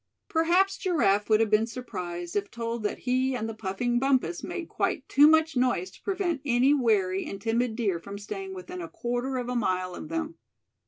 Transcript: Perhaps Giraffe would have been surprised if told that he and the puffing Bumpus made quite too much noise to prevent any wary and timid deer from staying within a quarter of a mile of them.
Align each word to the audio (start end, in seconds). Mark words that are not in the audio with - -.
Perhaps 0.29 0.77
Giraffe 0.79 1.29
would 1.29 1.41
have 1.41 1.51
been 1.51 1.67
surprised 1.67 2.35
if 2.35 2.49
told 2.49 2.81
that 2.81 2.97
he 3.01 3.35
and 3.35 3.47
the 3.47 3.53
puffing 3.53 3.99
Bumpus 3.99 4.43
made 4.43 4.67
quite 4.67 5.07
too 5.07 5.27
much 5.27 5.55
noise 5.55 5.91
to 5.91 6.01
prevent 6.01 6.41
any 6.43 6.73
wary 6.73 7.23
and 7.27 7.39
timid 7.39 7.75
deer 7.75 7.99
from 7.99 8.17
staying 8.17 8.55
within 8.55 8.81
a 8.81 8.89
quarter 8.89 9.37
of 9.37 9.47
a 9.47 9.55
mile 9.55 9.93
of 9.93 10.09
them. 10.09 10.39